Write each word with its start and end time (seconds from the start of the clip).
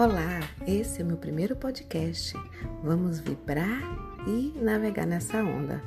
Olá, 0.00 0.40
esse 0.66 1.02
é 1.02 1.04
o 1.04 1.06
meu 1.06 1.18
primeiro 1.18 1.54
podcast. 1.54 2.32
Vamos 2.82 3.20
vibrar 3.20 3.82
e 4.26 4.58
navegar 4.58 5.04
nessa 5.04 5.44
onda. 5.44 5.82